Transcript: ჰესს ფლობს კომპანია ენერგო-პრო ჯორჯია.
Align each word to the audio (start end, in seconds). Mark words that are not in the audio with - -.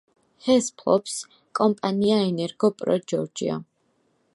ჰესს 0.45 0.73
ფლობს 0.79 1.17
კომპანია 1.61 2.19
ენერგო-პრო 2.31 3.01
ჯორჯია. 3.15 3.65